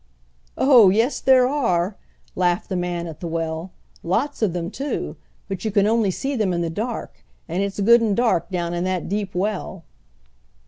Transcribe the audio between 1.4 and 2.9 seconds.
are," laughed the